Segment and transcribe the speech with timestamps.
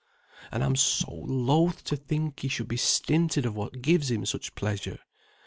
[0.51, 4.55] and I'm so loath to think he should be stinted of what gives him such
[4.55, 4.97] pleasure.